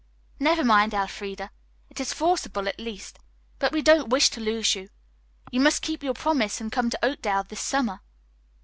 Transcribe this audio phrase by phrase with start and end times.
[0.39, 1.51] "Never mind, Elfreda.
[1.91, 3.19] It is forcible at least.
[3.59, 4.89] But we don't wish to lose you.
[5.51, 8.01] You must keep your promise and come to Oakdale this summer."